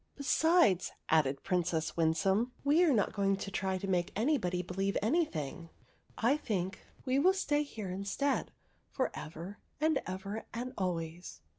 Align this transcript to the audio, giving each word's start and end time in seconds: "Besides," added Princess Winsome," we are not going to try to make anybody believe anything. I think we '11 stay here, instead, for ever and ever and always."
"Besides," 0.15 0.93
added 1.09 1.43
Princess 1.43 1.95
Winsome," 1.95 2.53
we 2.65 2.83
are 2.83 2.91
not 2.91 3.13
going 3.13 3.35
to 3.35 3.51
try 3.51 3.77
to 3.77 3.87
make 3.87 4.11
anybody 4.15 4.63
believe 4.63 4.97
anything. 4.99 5.69
I 6.17 6.37
think 6.37 6.79
we 7.05 7.17
'11 7.17 7.33
stay 7.35 7.61
here, 7.61 7.91
instead, 7.91 8.49
for 8.89 9.11
ever 9.13 9.59
and 9.79 10.01
ever 10.07 10.47
and 10.55 10.73
always." 10.75 11.41